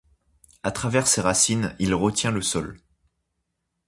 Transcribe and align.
À 0.63 0.71
travers 0.71 1.05
ses 1.05 1.21
racines, 1.21 1.75
il 1.77 1.93
retient 1.93 2.31
le 2.31 2.41
sol. 2.41 2.79